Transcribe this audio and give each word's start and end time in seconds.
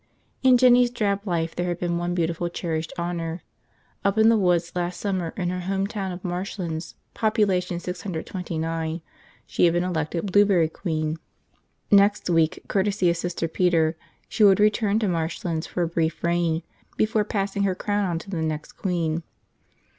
In 0.41 0.57
Jinny's 0.57 0.89
drab 0.89 1.27
life 1.27 1.55
there 1.55 1.67
had 1.67 1.77
been 1.77 1.99
one 1.99 2.15
beautiful, 2.15 2.49
cherished 2.49 2.91
honor. 2.97 3.43
Up 4.03 4.17
in 4.17 4.29
the 4.29 4.35
woods 4.35 4.71
last 4.75 4.99
summer 4.99 5.31
in 5.37 5.51
her 5.51 5.59
home 5.59 5.85
town 5.85 6.11
of 6.11 6.23
Marshlands, 6.23 6.95
population 7.13 7.79
six 7.79 8.01
hundred 8.01 8.25
twenty 8.25 8.57
nine, 8.57 9.01
she 9.45 9.65
had 9.65 9.73
been 9.75 9.83
elected 9.83 10.31
Blueberry 10.31 10.69
Queen. 10.69 11.17
Next 11.91 12.31
week, 12.31 12.63
courtesy 12.67 13.11
of 13.11 13.17
Sister 13.17 13.47
Peter, 13.47 13.95
she 14.27 14.43
would 14.43 14.59
return 14.59 14.97
to 14.97 15.07
Marshlands 15.07 15.67
for 15.67 15.83
a 15.83 15.87
brief 15.87 16.23
reign 16.23 16.63
before 16.97 17.23
passing 17.23 17.61
her 17.61 17.75
crown 17.75 18.03
on 18.05 18.17
to 18.17 18.29
the 18.31 18.37
new 18.41 18.59
queen. 18.75 19.21